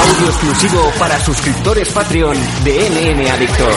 Audio 0.00 0.26
exclusivo 0.28 0.92
para 0.98 1.20
suscriptores 1.20 1.88
Patreon 1.90 2.36
de 2.64 2.90
NN 2.90 3.30
Adictos. 3.30 3.74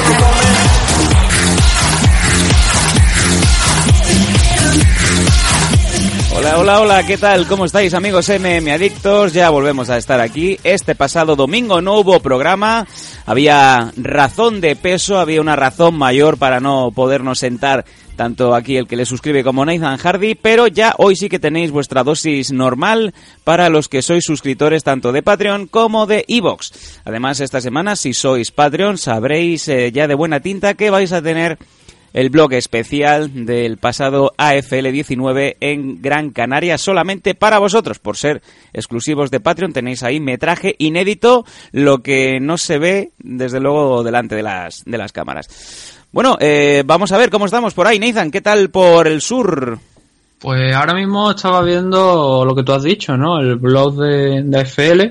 Hola, 6.38 6.60
hola, 6.60 6.80
hola, 6.82 7.04
¿qué 7.06 7.18
tal? 7.18 7.48
¿Cómo 7.48 7.66
estáis 7.66 7.94
amigos 7.96 8.30
MM 8.30 8.72
Adictos? 8.72 9.34
Ya 9.34 9.50
volvemos 9.50 9.90
a 9.90 9.98
estar 9.98 10.22
aquí. 10.22 10.58
Este 10.64 10.94
pasado 10.94 11.36
domingo 11.36 11.82
no 11.82 11.96
hubo 12.00 12.20
programa, 12.20 12.86
había 13.28 13.92
razón 13.98 14.62
de 14.62 14.78
peso, 14.78 15.20
había 15.20 15.42
una 15.42 15.58
razón 15.58 15.98
mayor 15.98 16.38
para 16.38 16.62
no 16.62 16.92
podernos 16.92 17.40
sentar 17.40 17.84
tanto 18.16 18.56
aquí 18.56 18.78
el 18.78 18.88
que 18.88 18.96
le 18.96 19.06
suscribe 19.06 19.44
como 19.44 19.66
Nathan 19.66 19.98
Hardy, 19.98 20.36
pero 20.36 20.68
ya 20.68 20.96
hoy 20.98 21.16
sí 21.18 21.28
que 21.28 21.38
tenéis 21.38 21.70
vuestra 21.70 22.04
dosis 22.04 22.54
normal 22.54 23.14
para 23.44 23.70
los 23.70 23.90
que 23.90 24.02
sois 24.02 24.24
suscriptores 24.24 24.84
tanto 24.84 25.12
de 25.12 25.24
Patreon 25.24 25.68
como 25.68 26.08
de 26.08 26.24
Evox. 26.30 27.02
Además, 27.04 27.42
esta 27.42 27.60
semana, 27.60 27.98
si 27.98 28.14
sois 28.14 28.52
Patreon, 28.52 28.98
sabréis 28.98 29.68
eh, 29.68 29.92
ya 29.92 30.08
de 30.08 30.16
buena 30.16 30.40
tinta 30.40 30.74
que 30.74 30.90
vais 30.90 31.12
a 31.12 31.22
tener 31.22 31.60
el 32.18 32.32
blog 32.32 32.54
especial 32.54 33.46
del 33.46 33.78
pasado 33.78 34.34
AFL 34.38 34.90
19 34.92 35.58
en 35.60 36.02
Gran 36.02 36.32
Canaria 36.32 36.80
solamente 36.80 37.36
para 37.36 37.60
vosotros. 37.60 38.00
Por 38.00 38.18
ser 38.18 38.42
exclusivos 38.74 39.30
de 39.30 39.40
Patreon 39.40 39.72
tenéis 39.72 40.02
ahí 40.02 40.20
metraje 40.20 40.74
inédito, 40.80 41.46
lo 41.72 42.00
que 42.00 42.40
no 42.40 42.58
se 42.58 42.80
ve 42.80 43.12
desde 43.20 43.60
luego 43.60 44.02
delante 44.02 44.34
de 44.34 44.42
las, 44.42 44.84
de 44.84 44.98
las 44.98 45.12
cámaras. 45.12 46.02
Bueno, 46.12 46.38
eh, 46.40 46.82
vamos 46.88 47.12
a 47.12 47.20
ver 47.20 47.30
cómo 47.30 47.46
estamos 47.46 47.76
por 47.76 47.86
ahí. 47.86 48.00
Nathan, 48.00 48.32
¿qué 48.32 48.42
tal 48.42 48.72
por 48.72 49.08
el 49.08 49.22
sur? 49.22 49.78
Pues 50.40 50.76
ahora 50.76 50.96
mismo 50.96 51.30
estaba 51.30 51.62
viendo 51.62 52.44
lo 52.44 52.56
que 52.56 52.64
tú 52.64 52.74
has 52.74 52.82
dicho, 52.82 53.16
¿no? 53.16 53.40
El 53.40 53.58
blog 53.58 53.96
de, 53.96 54.42
de 54.42 54.60
AFL. 54.60 55.02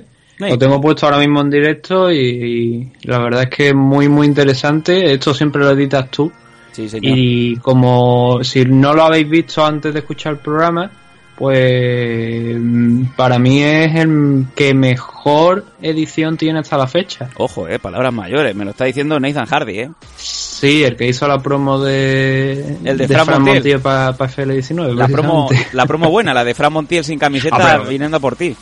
Lo 0.40 0.58
tengo 0.58 0.80
puesto 0.80 1.06
ahora 1.06 1.20
mismo 1.20 1.40
en 1.40 1.50
directo 1.50 2.10
y, 2.10 2.18
y 2.18 2.92
la 3.06 3.20
verdad 3.20 3.44
es 3.44 3.50
que 3.50 3.68
es 3.68 3.74
muy, 3.76 4.08
muy 4.08 4.26
interesante. 4.26 5.12
Esto 5.12 5.32
siempre 5.32 5.62
lo 5.62 5.70
editas 5.70 6.10
tú. 6.10 6.32
Sí, 6.76 6.88
señor. 6.90 7.16
Y 7.16 7.56
como 7.56 8.44
si 8.44 8.64
no 8.66 8.92
lo 8.92 9.04
habéis 9.04 9.28
visto 9.28 9.64
antes 9.64 9.94
de 9.94 10.00
escuchar 10.00 10.34
el 10.34 10.38
programa, 10.40 10.90
pues 11.34 12.56
mm, 12.58 13.04
para 13.16 13.38
mí 13.38 13.62
es 13.62 13.94
el 13.94 14.44
que 14.54 14.74
mejor 14.74 15.64
edición 15.80 16.36
tiene 16.36 16.58
hasta 16.60 16.76
la 16.76 16.86
fecha. 16.86 17.30
Ojo, 17.36 17.66
eh, 17.66 17.78
palabras 17.78 18.12
mayores. 18.12 18.54
Me 18.54 18.64
lo 18.64 18.72
está 18.72 18.84
diciendo 18.84 19.18
Nathan 19.18 19.46
Hardy, 19.46 19.78
eh. 19.80 19.90
Sí, 20.16 20.84
el 20.84 20.96
que 20.96 21.08
hizo 21.08 21.26
la 21.26 21.38
promo 21.38 21.78
de, 21.78 22.78
El 22.84 22.98
de 22.98 23.08
Fran 23.08 23.42
Montiel. 23.42 23.80
para 23.80 24.12
FL19. 24.16 24.94
La 24.94 25.08
promo, 25.08 25.48
la 25.72 25.86
promo 25.86 26.10
buena, 26.10 26.32
la 26.34 26.44
de 26.44 26.54
Fran 26.54 26.72
Montiel 26.72 27.04
sin 27.04 27.18
camiseta 27.18 27.56
Ah, 27.56 27.76
pero- 27.78 27.88
viniendo 27.88 28.20
por 28.20 28.36
ti. 28.36 28.54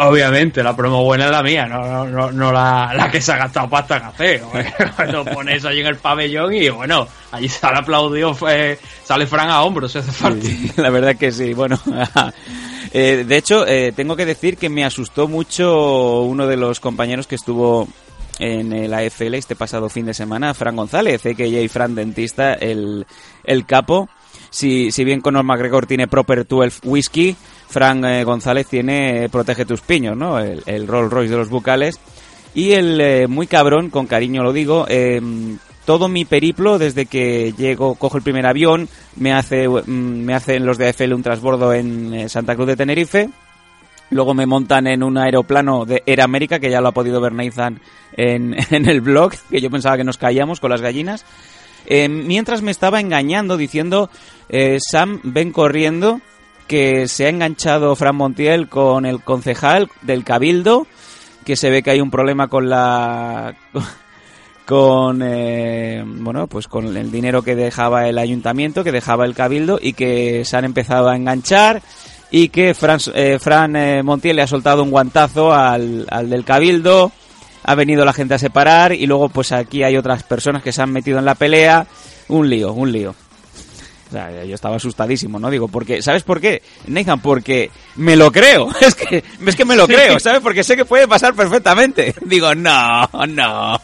Obviamente, 0.00 0.62
la 0.62 0.76
promo 0.76 1.02
buena 1.02 1.24
es 1.24 1.30
la 1.32 1.42
mía, 1.42 1.66
no, 1.66 1.82
no, 1.82 2.04
no, 2.06 2.30
no 2.30 2.52
la, 2.52 2.92
la 2.94 3.10
que 3.10 3.20
se 3.20 3.32
ha 3.32 3.36
gastado 3.36 3.68
pasta 3.68 3.96
en 3.96 4.02
café. 4.02 4.42
Lo 5.12 5.24
pones 5.24 5.64
allí 5.64 5.80
en 5.80 5.88
el 5.88 5.96
pabellón 5.96 6.54
y 6.54 6.68
bueno, 6.68 7.08
allí 7.32 7.48
sale 7.48 7.78
aplaudido, 7.78 8.36
eh, 8.48 8.78
sale 9.02 9.26
Fran 9.26 9.50
a 9.50 9.62
hombros 9.62 9.96
hace 9.96 10.12
falta. 10.12 10.46
La 10.76 10.90
verdad 10.90 11.16
que 11.16 11.32
sí, 11.32 11.52
bueno. 11.52 11.80
eh, 12.92 13.24
de 13.26 13.36
hecho, 13.36 13.66
eh, 13.66 13.92
tengo 13.94 14.14
que 14.14 14.24
decir 14.24 14.56
que 14.56 14.68
me 14.68 14.84
asustó 14.84 15.26
mucho 15.26 16.22
uno 16.22 16.46
de 16.46 16.56
los 16.56 16.78
compañeros 16.78 17.26
que 17.26 17.34
estuvo 17.34 17.88
en 18.38 18.72
el 18.72 18.94
AFL 18.94 19.34
este 19.34 19.56
pasado 19.56 19.88
fin 19.88 20.06
de 20.06 20.14
semana, 20.14 20.54
Fran 20.54 20.76
González, 20.76 21.26
a.k.a. 21.26 21.68
Fran 21.68 21.96
Dentista, 21.96 22.54
el, 22.54 23.04
el 23.42 23.66
capo. 23.66 24.08
Si, 24.50 24.92
si 24.92 25.04
bien 25.04 25.20
Conor 25.20 25.44
McGregor 25.44 25.86
tiene 25.86 26.06
Proper 26.06 26.46
12 26.46 26.80
Whisky, 26.84 27.36
Fran 27.68 28.04
eh, 28.04 28.24
González 28.24 28.66
tiene 28.66 29.24
eh, 29.24 29.28
Protege 29.28 29.64
tus 29.64 29.82
piños, 29.82 30.16
¿no? 30.16 30.38
El, 30.38 30.62
el 30.66 30.86
Rolls 30.86 31.12
Royce 31.12 31.32
de 31.32 31.38
los 31.38 31.50
bucales. 31.50 32.00
Y 32.54 32.72
el 32.72 33.00
eh, 33.00 33.26
muy 33.28 33.46
cabrón, 33.46 33.90
con 33.90 34.06
cariño 34.06 34.42
lo 34.42 34.52
digo, 34.52 34.86
eh, 34.88 35.20
todo 35.84 36.08
mi 36.08 36.24
periplo 36.24 36.78
desde 36.78 37.06
que 37.06 37.52
llego, 37.56 37.94
cojo 37.94 38.16
el 38.16 38.22
primer 38.22 38.46
avión, 38.46 38.88
me 39.16 39.32
hace 39.32 39.68
mm, 39.68 39.80
me 39.86 40.34
hacen 40.34 40.64
los 40.64 40.78
de 40.78 40.88
AFL 40.88 41.12
un 41.12 41.22
transbordo 41.22 41.72
en 41.72 42.28
Santa 42.28 42.56
Cruz 42.56 42.66
de 42.68 42.76
Tenerife, 42.76 43.28
luego 44.10 44.34
me 44.34 44.46
montan 44.46 44.86
en 44.86 45.02
un 45.02 45.18
aeroplano 45.18 45.84
de 45.84 46.02
Air 46.06 46.22
América, 46.22 46.58
que 46.58 46.70
ya 46.70 46.80
lo 46.80 46.88
ha 46.88 46.92
podido 46.92 47.20
ver 47.20 47.32
Nathan 47.32 47.80
en, 48.16 48.56
en 48.70 48.88
el 48.88 49.02
blog, 49.02 49.34
que 49.50 49.60
yo 49.60 49.70
pensaba 49.70 49.96
que 49.96 50.04
nos 50.04 50.18
caíamos 50.18 50.58
con 50.58 50.70
las 50.70 50.80
gallinas, 50.80 51.24
eh, 51.86 52.08
mientras 52.08 52.62
me 52.62 52.70
estaba 52.70 52.98
engañando 53.00 53.56
diciendo, 53.56 54.10
Sam, 54.80 55.20
ven 55.22 55.52
corriendo, 55.52 56.20
que 56.68 57.08
se 57.08 57.26
ha 57.26 57.30
enganchado 57.30 57.96
Fran 57.96 58.14
Montiel 58.14 58.68
con 58.68 59.06
el 59.06 59.22
concejal 59.22 59.88
del 60.02 60.22
Cabildo, 60.22 60.86
que 61.44 61.56
se 61.56 61.70
ve 61.70 61.82
que 61.82 61.90
hay 61.90 62.00
un 62.00 62.10
problema 62.10 62.48
con 62.48 62.68
la 62.68 63.56
con 64.66 65.22
eh, 65.24 66.04
bueno 66.04 66.46
pues 66.46 66.68
con 66.68 66.94
el 66.94 67.10
dinero 67.10 67.42
que 67.42 67.56
dejaba 67.56 68.06
el 68.06 68.18
ayuntamiento 68.18 68.84
que 68.84 68.92
dejaba 68.92 69.24
el 69.24 69.34
cabildo 69.34 69.78
y 69.80 69.94
que 69.94 70.44
se 70.44 70.58
han 70.58 70.66
empezado 70.66 71.08
a 71.08 71.16
enganchar 71.16 71.80
y 72.30 72.50
que 72.50 72.74
Fran, 72.74 73.00
eh, 73.14 73.38
eh, 73.40 74.02
Montiel 74.02 74.36
le 74.36 74.42
ha 74.42 74.46
soltado 74.46 74.82
un 74.82 74.90
guantazo 74.90 75.54
al, 75.54 76.06
al 76.10 76.28
del 76.28 76.44
cabildo 76.44 77.10
ha 77.62 77.74
venido 77.74 78.04
la 78.04 78.12
gente 78.12 78.34
a 78.34 78.38
separar 78.38 78.92
y 78.92 79.06
luego 79.06 79.30
pues 79.30 79.52
aquí 79.52 79.82
hay 79.82 79.96
otras 79.96 80.22
personas 80.22 80.62
que 80.62 80.72
se 80.72 80.82
han 80.82 80.92
metido 80.92 81.18
en 81.18 81.24
la 81.24 81.34
pelea. 81.34 81.86
Un 82.28 82.48
lío 82.48 82.72
un 82.72 82.92
lío 82.92 83.14
o 84.08 84.12
sea, 84.12 84.44
yo 84.44 84.54
estaba 84.54 84.76
asustadísimo, 84.76 85.38
¿no? 85.38 85.50
Digo, 85.50 85.68
porque, 85.68 86.00
¿sabes 86.02 86.22
por 86.22 86.40
qué? 86.40 86.62
Nathan, 86.86 87.20
porque 87.20 87.70
me 87.96 88.16
lo 88.16 88.32
creo. 88.32 88.68
Es 88.80 88.94
que, 88.94 89.22
es 89.46 89.56
que 89.56 89.64
me 89.64 89.76
lo 89.76 89.86
creo, 89.86 90.18
¿sabes? 90.18 90.40
Porque 90.40 90.64
sé 90.64 90.76
que 90.76 90.84
puede 90.84 91.06
pasar 91.06 91.34
perfectamente. 91.34 92.14
Digo, 92.24 92.54
no, 92.54 93.08
no. 93.28 93.80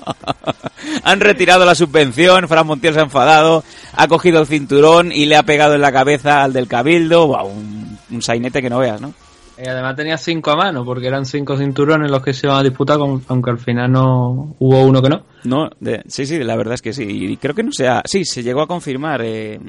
Han 1.04 1.20
retirado 1.20 1.64
la 1.64 1.74
subvención, 1.74 2.48
Fran 2.48 2.66
Montiel 2.66 2.94
se 2.94 3.00
ha 3.00 3.04
enfadado, 3.04 3.64
ha 3.94 4.08
cogido 4.08 4.40
el 4.40 4.46
cinturón 4.46 5.12
y 5.12 5.26
le 5.26 5.36
ha 5.36 5.42
pegado 5.42 5.74
en 5.74 5.80
la 5.80 5.92
cabeza 5.92 6.42
al 6.44 6.52
del 6.52 6.66
cabildo. 6.68 7.26
Buah, 7.26 7.44
un, 7.44 7.98
un 8.10 8.22
sainete 8.22 8.60
que 8.62 8.70
no 8.70 8.78
veas, 8.78 9.00
¿no? 9.00 9.12
Y 9.56 9.68
además 9.68 9.94
tenía 9.94 10.18
cinco 10.18 10.50
a 10.50 10.56
mano, 10.56 10.84
porque 10.84 11.06
eran 11.06 11.24
cinco 11.24 11.56
cinturones 11.56 12.10
los 12.10 12.22
que 12.24 12.34
se 12.34 12.48
iban 12.48 12.58
a 12.58 12.62
disputar, 12.64 12.98
con- 12.98 13.22
aunque 13.28 13.50
al 13.50 13.58
final 13.58 13.92
no 13.92 14.56
hubo 14.58 14.82
uno 14.82 15.00
que 15.00 15.08
no. 15.10 15.22
No, 15.44 15.70
de- 15.78 16.02
sí, 16.08 16.26
sí, 16.26 16.38
la 16.42 16.56
verdad 16.56 16.74
es 16.74 16.82
que 16.82 16.92
sí. 16.92 17.04
Y 17.04 17.36
creo 17.36 17.54
que 17.54 17.62
no 17.62 17.70
sea. 17.70 18.02
Sí, 18.04 18.24
se 18.24 18.42
llegó 18.42 18.62
a 18.62 18.66
confirmar. 18.66 19.20
eh, 19.22 19.60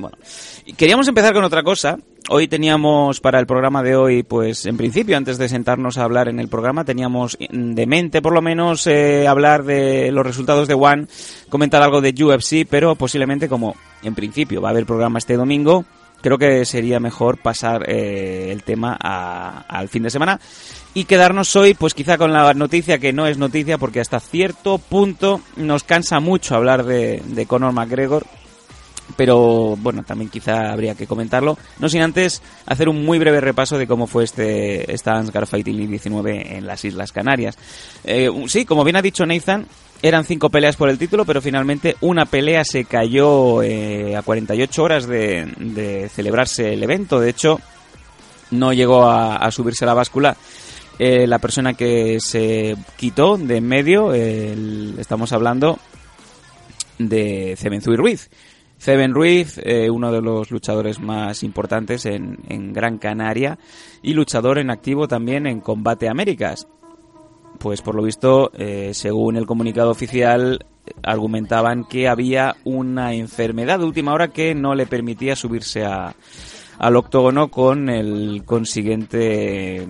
bueno, 0.00 0.18
queríamos 0.76 1.08
empezar 1.08 1.32
con 1.34 1.44
otra 1.44 1.62
cosa. 1.62 1.98
Hoy 2.28 2.46
teníamos 2.46 3.20
para 3.20 3.40
el 3.40 3.46
programa 3.46 3.82
de 3.82 3.96
hoy, 3.96 4.22
pues 4.22 4.66
en 4.66 4.76
principio, 4.76 5.16
antes 5.16 5.36
de 5.38 5.48
sentarnos 5.48 5.98
a 5.98 6.04
hablar 6.04 6.28
en 6.28 6.38
el 6.38 6.48
programa, 6.48 6.84
teníamos 6.84 7.36
de 7.38 7.86
mente 7.86 8.22
por 8.22 8.32
lo 8.32 8.42
menos 8.42 8.86
eh, 8.86 9.26
hablar 9.26 9.64
de 9.64 10.12
los 10.12 10.24
resultados 10.24 10.68
de 10.68 10.74
One, 10.74 11.06
comentar 11.48 11.82
algo 11.82 12.00
de 12.00 12.14
UFC, 12.22 12.66
pero 12.68 12.94
posiblemente 12.94 13.48
como 13.48 13.74
en 14.02 14.14
principio 14.14 14.60
va 14.60 14.68
a 14.68 14.70
haber 14.72 14.86
programa 14.86 15.18
este 15.18 15.36
domingo, 15.36 15.84
creo 16.20 16.38
que 16.38 16.64
sería 16.64 17.00
mejor 17.00 17.38
pasar 17.38 17.88
eh, 17.88 18.50
el 18.52 18.62
tema 18.62 18.94
al 18.94 19.88
fin 19.88 20.02
de 20.02 20.10
semana 20.10 20.40
y 20.94 21.04
quedarnos 21.04 21.54
hoy 21.56 21.74
pues 21.74 21.94
quizá 21.94 22.18
con 22.18 22.32
la 22.32 22.52
noticia 22.54 22.98
que 22.98 23.12
no 23.12 23.26
es 23.26 23.38
noticia 23.38 23.78
porque 23.78 24.00
hasta 24.00 24.20
cierto 24.20 24.78
punto 24.78 25.40
nos 25.56 25.84
cansa 25.84 26.20
mucho 26.20 26.54
hablar 26.54 26.84
de, 26.84 27.22
de 27.26 27.46
Conor 27.46 27.72
McGregor 27.72 28.26
pero 29.16 29.76
bueno, 29.76 30.02
también 30.02 30.30
quizá 30.30 30.72
habría 30.72 30.94
que 30.94 31.06
comentarlo. 31.06 31.58
No 31.78 31.88
sin 31.88 32.02
antes 32.02 32.42
hacer 32.66 32.88
un 32.88 33.04
muy 33.04 33.18
breve 33.18 33.40
repaso 33.40 33.78
de 33.78 33.86
cómo 33.86 34.06
fue 34.06 34.24
este 34.24 34.92
esta 34.92 35.12
Ansgar 35.16 35.46
Fighting 35.46 35.76
League 35.76 35.90
19 35.90 36.56
en 36.56 36.66
las 36.66 36.84
Islas 36.84 37.12
Canarias. 37.12 37.56
Eh, 38.04 38.30
sí, 38.48 38.64
como 38.64 38.84
bien 38.84 38.96
ha 38.96 39.02
dicho 39.02 39.26
Nathan, 39.26 39.66
eran 40.02 40.24
cinco 40.24 40.48
peleas 40.50 40.76
por 40.76 40.88
el 40.88 40.98
título, 40.98 41.24
pero 41.24 41.42
finalmente 41.42 41.96
una 42.00 42.24
pelea 42.26 42.64
se 42.64 42.84
cayó 42.86 43.62
eh, 43.62 44.16
a 44.16 44.22
48 44.22 44.82
horas 44.82 45.06
de, 45.06 45.46
de 45.58 46.08
celebrarse 46.08 46.72
el 46.72 46.82
evento. 46.82 47.20
De 47.20 47.28
hecho, 47.30 47.60
no 48.50 48.72
llegó 48.72 49.08
a, 49.08 49.50
subirse 49.50 49.84
a 49.84 49.88
la 49.88 49.94
báscula 49.94 50.36
eh, 50.98 51.26
la 51.26 51.38
persona 51.38 51.74
que 51.74 52.18
se 52.20 52.76
quitó 52.96 53.36
de 53.36 53.58
en 53.58 53.68
medio. 53.68 54.12
el- 54.14 54.96
estamos 54.98 55.32
hablando 55.32 55.78
de 56.98 57.54
Cebenzui 57.58 57.96
Ruiz. 57.96 58.30
Ceben 58.80 59.12
Ruiz, 59.12 59.60
eh, 59.62 59.90
uno 59.90 60.10
de 60.10 60.22
los 60.22 60.50
luchadores 60.50 61.00
más 61.00 61.42
importantes 61.42 62.06
en, 62.06 62.38
en 62.48 62.72
Gran 62.72 62.96
Canaria 62.96 63.58
y 64.02 64.14
luchador 64.14 64.58
en 64.58 64.70
activo 64.70 65.06
también 65.06 65.46
en 65.46 65.60
Combate 65.60 66.08
Américas. 66.08 66.66
Pues 67.58 67.82
por 67.82 67.94
lo 67.94 68.02
visto, 68.02 68.50
eh, 68.54 68.92
según 68.94 69.36
el 69.36 69.44
comunicado 69.44 69.90
oficial, 69.90 70.64
argumentaban 71.02 71.84
que 71.84 72.08
había 72.08 72.56
una 72.64 73.12
enfermedad 73.12 73.78
de 73.78 73.84
última 73.84 74.14
hora 74.14 74.28
que 74.28 74.54
no 74.54 74.74
le 74.74 74.86
permitía 74.86 75.36
subirse 75.36 75.84
a, 75.84 76.16
al 76.78 76.96
octógono 76.96 77.50
con 77.50 77.90
el 77.90 78.44
consiguiente 78.46 79.86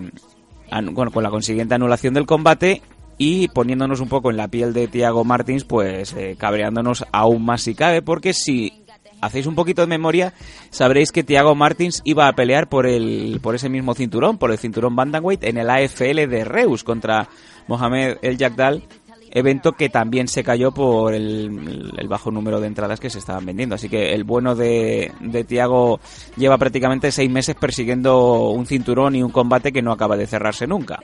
bueno, 0.91 1.11
con 1.11 1.23
la 1.23 1.29
consiguiente 1.29 1.75
anulación 1.75 2.13
del 2.13 2.25
combate 2.25 2.81
y 3.17 3.49
poniéndonos 3.49 3.99
un 3.99 4.09
poco 4.09 4.31
en 4.31 4.37
la 4.37 4.47
piel 4.47 4.73
de 4.73 4.87
Tiago 4.87 5.23
Martins, 5.23 5.63
pues 5.63 6.13
eh, 6.13 6.35
cabreándonos 6.39 7.05
aún 7.11 7.45
más 7.45 7.61
si 7.61 7.75
cabe, 7.75 8.01
porque 8.01 8.33
si 8.33 8.80
hacéis 9.21 9.45
un 9.45 9.55
poquito 9.55 9.81
de 9.81 9.87
memoria, 9.87 10.33
sabréis 10.69 11.11
que 11.11 11.23
Thiago 11.23 11.55
Martins 11.55 12.01
iba 12.03 12.27
a 12.27 12.33
pelear 12.33 12.67
por 12.67 12.87
el 12.87 13.39
por 13.41 13.55
ese 13.55 13.69
mismo 13.69 13.93
cinturón, 13.93 14.37
por 14.37 14.51
el 14.51 14.57
cinturón 14.57 14.95
Bantamweight 14.95 15.43
en 15.43 15.57
el 15.57 15.69
AFL 15.69 16.27
de 16.27 16.43
Reus 16.43 16.83
contra 16.83 17.29
Mohamed 17.67 18.17
El 18.21 18.37
Jagdal 18.37 18.83
evento 19.31 19.73
que 19.73 19.89
también 19.89 20.27
se 20.27 20.43
cayó 20.43 20.71
por 20.71 21.13
el, 21.13 22.07
bajo 22.07 22.31
número 22.31 22.59
de 22.59 22.67
entradas 22.67 22.99
que 22.99 23.09
se 23.09 23.19
estaban 23.19 23.45
vendiendo. 23.45 23.75
Así 23.75 23.89
que 23.89 24.13
el 24.13 24.23
bueno 24.23 24.55
de, 24.55 25.11
de 25.21 25.43
Tiago 25.43 25.99
lleva 26.35 26.57
prácticamente 26.57 27.11
seis 27.11 27.31
meses 27.31 27.55
persiguiendo 27.55 28.49
un 28.49 28.65
cinturón 28.65 29.15
y 29.15 29.23
un 29.23 29.31
combate 29.31 29.71
que 29.71 29.81
no 29.81 29.91
acaba 29.91 30.17
de 30.17 30.27
cerrarse 30.27 30.67
nunca. 30.67 30.99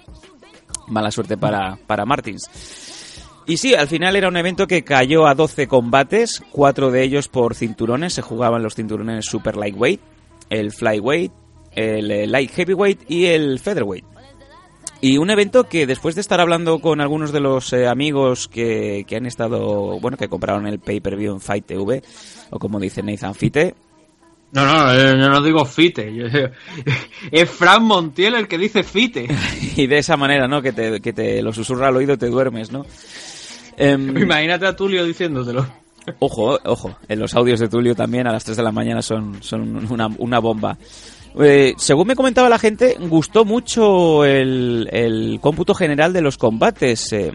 Mala 0.88 1.12
suerte 1.12 1.38
para, 1.38 1.78
para 1.88 2.06
Martins. 2.06 2.50
Y 3.48 3.56
sí, 3.58 3.74
al 3.74 3.88
final 3.88 4.18
era 4.18 4.28
un 4.28 4.36
evento 4.36 4.68
que 4.68 4.84
cayó 4.84 5.26
a 5.26 5.34
12 5.34 5.68
combates, 5.68 6.44
cuatro 6.52 6.92
de 6.92 7.02
ellos 7.04 7.30
por 7.30 7.56
cinturones, 7.56 8.14
se 8.14 8.22
jugaban 8.22 8.62
los 8.62 8.76
cinturones 8.76 9.26
super 9.26 9.56
lightweight, 9.56 10.02
el 10.50 10.74
flyweight, 10.74 11.32
el 11.72 12.30
light 12.30 12.52
heavyweight 12.52 13.10
y 13.10 13.28
el 13.28 13.60
featherweight. 13.60 14.04
Y 15.00 15.18
un 15.18 15.30
evento 15.30 15.64
que 15.64 15.88
después 15.88 16.16
de 16.16 16.22
estar 16.22 16.42
hablando 16.42 16.80
con 16.80 17.00
algunos 17.00 17.32
de 17.32 17.40
los 17.40 17.72
eh, 17.72 17.88
amigos 17.88 18.50
que, 18.50 19.06
que, 19.08 19.16
han 19.16 19.26
estado, 19.26 19.98
bueno, 20.02 20.18
que 20.18 20.28
compraron 20.28 20.68
el 20.68 20.80
pay-per-view 20.80 21.34
en 21.34 21.40
Fight 21.40 21.68
TV, 21.68 22.02
o 22.50 22.60
como 22.60 22.82
dice 22.82 23.02
Nathan 23.02 23.34
Fite. 23.34 23.76
No, 24.52 24.66
no, 24.66 24.94
yo 24.94 25.30
no 25.30 25.42
digo 25.42 25.64
Fite. 25.66 26.12
es 27.32 27.50
Fran 27.50 27.84
Montiel 27.84 28.36
el 28.36 28.48
que 28.48 28.58
dice 28.58 28.84
Fite. 28.84 29.28
y 29.78 29.88
de 29.88 30.00
esa 30.00 30.18
manera, 30.18 30.50
¿no? 30.50 30.62
Que 30.62 30.74
te, 30.74 31.00
que 31.00 31.14
te 31.14 31.42
lo 31.42 31.54
susurra 31.54 31.88
al 31.88 31.96
oído 31.96 32.16
y 32.16 32.18
te 32.18 32.28
duermes, 32.28 32.72
¿no? 32.72 32.86
Em, 33.78 34.18
Imagínate 34.22 34.66
a 34.66 34.76
Tulio 34.76 35.06
diciéndotelo. 35.06 35.66
Ojo, 36.20 36.58
ojo, 36.64 36.98
en 37.08 37.20
los 37.20 37.36
audios 37.36 37.60
de 37.60 37.68
Tulio 37.68 37.94
también 37.94 38.28
a 38.28 38.32
las 38.32 38.44
3 38.46 38.58
de 38.58 38.64
la 38.64 38.72
mañana 38.72 39.02
son, 39.02 39.44
son 39.44 39.92
una, 39.92 40.08
una 40.18 40.40
bomba. 40.40 40.78
Eh, 41.40 41.74
según 41.78 42.08
me 42.08 42.16
comentaba 42.16 42.50
la 42.50 42.58
gente, 42.58 42.98
gustó 43.00 43.46
mucho 43.46 44.26
el, 44.26 45.38
cómputo 45.42 45.74
general 45.74 46.14
de 46.14 46.22
los 46.22 46.38
combates. 46.38 47.14
Eh, 47.14 47.32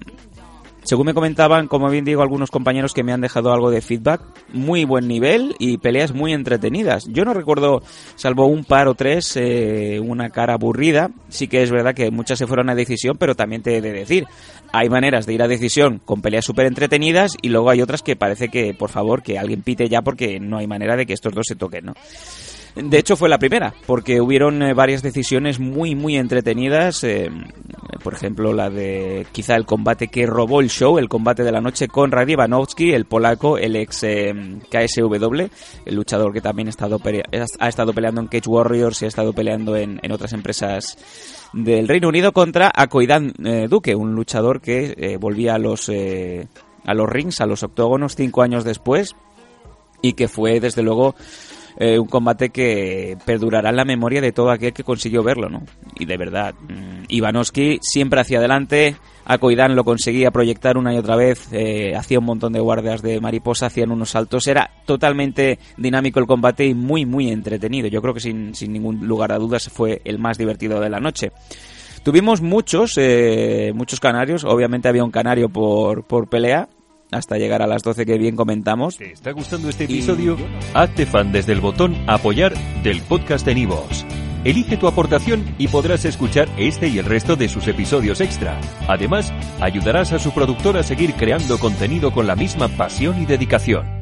según 0.83 1.07
me 1.07 1.15
comentaban, 1.15 1.69
como 1.69 1.89
bien 1.89 2.05
digo, 2.05 2.23
algunos 2.23 2.51
compañeros 2.51 2.93
que 2.93 3.03
me 3.03 3.13
han 3.13 3.21
dejado 3.21 3.53
algo 3.53 3.71
de 3.71 3.81
feedback, 3.81 4.21
muy 4.53 4.85
buen 4.85 5.07
nivel 5.07 5.55
y 5.59 5.79
peleas 5.79 6.13
muy 6.13 6.33
entretenidas. 6.33 7.05
Yo 7.09 7.25
no 7.25 7.35
recuerdo, 7.35 7.83
salvo 8.17 8.47
un 8.47 8.65
par 8.65 8.89
o 8.89 8.95
tres, 8.95 9.37
eh, 9.37 10.01
una 10.01 10.31
cara 10.31 10.55
aburrida. 10.55 11.11
Sí 11.29 11.47
que 11.47 11.63
es 11.63 11.71
verdad 11.71 11.95
que 11.95 12.11
muchas 12.11 12.39
se 12.39 12.47
fueron 12.47 12.69
a 12.71 12.75
decisión, 12.75 13.17
pero 13.19 13.35
también 13.35 13.63
te 13.63 13.77
he 13.77 13.81
de 13.81 13.93
decir, 13.93 14.27
hay 14.73 14.89
maneras 14.89 15.27
de 15.27 15.35
ir 15.35 15.43
a 15.43 15.49
decisión 15.49 16.01
con 16.05 16.21
peleas 16.21 16.45
súper 16.45 16.67
entretenidas 16.67 17.37
y 17.41 17.49
luego 17.49 17.71
hay 17.71 17.81
otras 17.81 18.03
que 18.03 18.17
parece 18.17 18.49
que, 18.49 18.75
por 18.75 18.91
favor, 18.91 19.23
que 19.23 19.39
alguien 19.39 19.63
pite 19.63 19.89
ya 19.89 20.03
porque 20.03 20.41
no 20.41 20.59
hay 20.59 20.67
manera 20.67 20.97
de 20.97 21.07
que 21.07 21.13
estos 21.13 21.33
dos 21.33 21.47
se 21.47 21.57
toquen, 21.57 21.87
¿no? 21.87 21.95
De 22.75 22.99
hecho, 22.99 23.17
fue 23.17 23.29
la 23.29 23.39
primera, 23.39 23.75
porque 23.87 24.21
hubieron 24.21 24.63
eh, 24.63 24.73
varias 24.73 25.03
decisiones 25.03 25.61
muy, 25.61 25.95
muy 25.95 26.17
entretenidas. 26.17 27.05
Eh, 27.05 27.31
por 28.03 28.15
ejemplo, 28.15 28.53
la 28.53 28.71
de 28.71 29.27
quizá 29.33 29.57
el 29.57 29.67
combate 29.67 30.09
que 30.09 30.27
robó 30.27 30.61
el 30.61 30.69
show, 30.69 30.99
el 30.99 31.09
combate 31.09 31.45
de 31.45 31.53
la 31.53 31.61
noche 31.61 31.89
con 31.89 32.11
Radi 32.11 32.33
Ivanovski, 32.33 32.93
el 32.93 33.05
polaco, 33.05 33.59
el 33.59 33.77
ex 33.77 34.03
eh, 34.05 34.35
KSW, 34.71 35.47
el 35.87 35.95
luchador 35.95 36.33
que 36.33 36.41
también 36.41 36.69
ha 36.69 36.71
estado, 36.71 37.01
ha 37.59 37.69
estado 37.69 37.93
peleando 37.93 38.21
en 38.21 38.29
Cage 38.29 38.49
Warriors 38.49 39.03
y 39.03 39.05
ha 39.05 39.09
estado 39.09 39.33
peleando 39.33 39.77
en, 39.77 40.01
otras 40.13 40.33
empresas 40.33 40.99
del 41.53 41.89
Reino 41.89 42.09
Unido 42.09 42.33
contra 42.33 42.71
Akoidan 42.75 43.33
Duque, 43.69 43.95
un 43.95 44.15
luchador 44.15 44.61
que 44.61 45.17
volvía 45.19 45.55
a 45.55 45.59
los, 45.59 45.89
a 45.89 46.95
los 46.95 47.09
rings, 47.09 47.41
a 47.41 47.47
los 47.47 47.63
octógonos, 47.63 48.15
cinco 48.17 48.43
años 48.43 48.65
después 48.65 49.17
y 50.03 50.13
que 50.13 50.29
fue, 50.29 50.61
desde 50.61 50.83
luego, 50.83 51.15
eh, 51.77 51.99
un 51.99 52.07
combate 52.07 52.51
que 52.51 53.17
perdurará 53.25 53.71
en 53.71 53.77
la 53.77 53.85
memoria 53.85 54.21
de 54.21 54.33
todo 54.33 54.51
aquel 54.51 54.73
que 54.73 54.85
consiguió 54.85 55.23
verlo, 55.23 55.49
¿no? 55.49 55.63
Y 55.99 56.05
de 56.05 56.17
verdad, 56.17 56.55
mm, 56.55 57.05
Ivanovski 57.09 57.79
siempre 57.83 58.21
hacia 58.21 58.39
adelante, 58.39 58.97
Akoidan 59.25 59.77
lo 59.77 59.85
conseguía 59.85 60.31
proyectar 60.31 60.77
una 60.77 60.93
y 60.95 60.99
otra 60.99 61.17
vez, 61.17 61.49
eh, 61.53 61.95
hacía 61.97 62.19
un 62.19 62.25
montón 62.25 62.53
de 62.53 62.61
guardias 62.61 63.03
de 63.03 63.21
mariposa, 63.21 63.67
hacían 63.67 63.93
unos 63.93 64.11
saltos, 64.11 64.47
era 64.49 64.71
totalmente 64.85 65.59
dinámico 65.77 66.19
el 66.19 66.27
combate 66.27 66.67
y 66.67 66.75
muy, 66.75 67.07
muy 67.07 67.31
entretenido. 67.31 67.89
Yo 67.89 68.03
creo 68.03 68.15
que 68.15 68.21
sin, 68.21 68.55
sin 68.55 68.73
ningún 68.73 69.07
lugar 69.07 69.33
a 69.33 69.39
dudas 69.39 69.69
fue 69.69 70.03
el 70.05 70.19
más 70.19 70.39
divertido 70.39 70.81
de 70.81 70.91
la 70.91 70.99
noche. 70.99 71.31
Tuvimos 72.03 72.41
muchos, 72.41 72.95
eh, 72.97 73.73
muchos 73.75 74.01
canarios, 74.01 74.43
obviamente 74.45 74.89
había 74.89 75.05
un 75.05 75.13
canario 75.13 75.49
por, 75.49 76.05
por 76.05 76.29
pelea, 76.29 76.69
hasta 77.13 77.39
llegar 77.39 77.63
a 77.63 77.67
las 77.67 77.83
12 77.83 78.05
que 78.05 78.19
bien 78.19 78.35
comentamos. 78.35 78.97
¿Te 78.97 79.13
está 79.13 79.31
gustando 79.33 79.69
este 79.69 79.85
episodio? 79.85 80.37
Hazte 80.75 81.07
fan 81.07 81.31
desde 81.31 81.53
el 81.53 81.61
botón 81.61 81.97
apoyar 82.07 82.55
del 82.83 83.01
podcast 83.03 83.47
de 83.47 83.55
Nivos. 83.55 84.05
Elige 84.45 84.77
tu 84.77 84.89
aportación 84.89 85.55
y 85.59 85.69
podrás 85.69 86.05
escuchar 86.05 86.49
este 86.57 86.89
y 86.89 86.99
el 86.99 87.05
resto 87.05 87.37
de 87.37 87.49
sus 87.49 87.69
episodios 87.69 88.21
extra. 88.21 88.61
Además, 88.89 89.33
ayudarás 89.61 90.13
a 90.13 90.19
su 90.19 90.33
productor 90.33 90.77
a 90.77 90.83
seguir 90.83 91.15
creando 91.15 91.59
contenido 91.59 92.13
con 92.13 92.27
la 92.27 92.35
misma 92.35 92.67
pasión 92.69 93.23
y 93.23 93.27
dedicación. 93.27 94.02